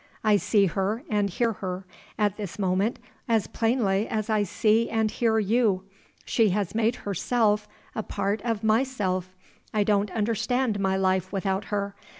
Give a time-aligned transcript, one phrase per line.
[0.23, 1.85] I see her and hear her,
[2.17, 2.97] at this moment,
[3.29, 5.83] as plainly as I see and hear you.
[6.25, 9.25] She has made _her_self a part of _my_self.
[9.75, 11.93] I don't understand my life without her.